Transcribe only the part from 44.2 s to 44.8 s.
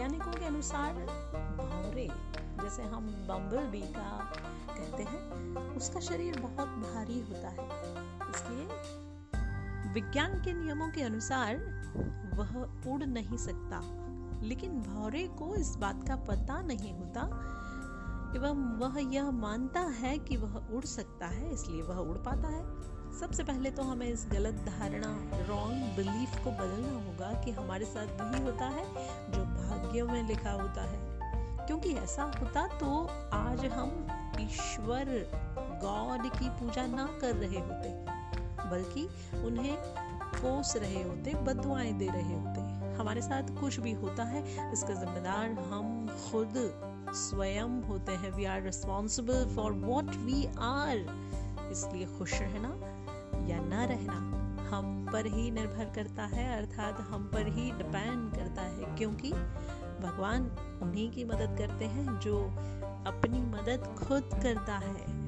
है,